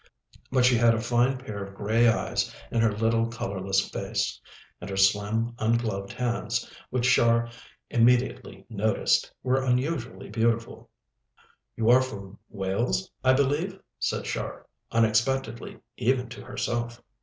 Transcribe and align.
But 0.51 0.65
she 0.65 0.77
had 0.77 0.95
a 0.95 0.99
fine 0.99 1.37
pair 1.37 1.63
of 1.63 1.75
grey 1.75 2.07
eyes 2.07 2.51
in 2.71 2.81
her 2.81 2.91
little 2.91 3.27
colourless 3.27 3.87
face, 3.87 4.41
and 4.81 4.89
her 4.89 4.97
slim, 4.97 5.53
ungloved 5.59 6.11
hands, 6.11 6.67
which 6.89 7.07
Char 7.07 7.51
immediately 7.87 8.65
noticed, 8.67 9.31
were 9.43 9.61
unusually 9.61 10.31
beautiful. 10.31 10.89
"You 11.75 11.91
are 11.91 12.01
from 12.01 12.39
Wales, 12.49 13.11
I 13.23 13.33
believe?" 13.33 13.79
said 13.99 14.25
Char, 14.25 14.65
unexpectedly 14.91 15.77
even 15.97 16.29
to 16.29 16.45
herself. 16.45 16.99